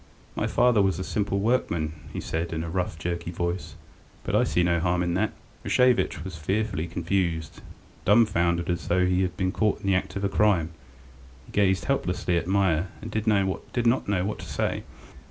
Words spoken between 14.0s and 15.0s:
know what to say.